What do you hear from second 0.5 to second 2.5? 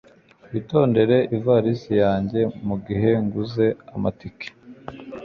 Witondere ivarisi yanjye